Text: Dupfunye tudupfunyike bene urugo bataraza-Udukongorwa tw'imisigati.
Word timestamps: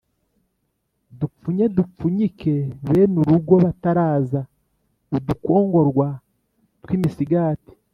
Dupfunye 1.19 1.65
tudupfunyike 1.67 2.53
bene 2.87 3.15
urugo 3.23 3.53
bataraza-Udukongorwa 3.65 6.07
tw'imisigati. 6.81 7.73